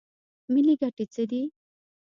[0.53, 1.41] ملي ګټې څه دي؟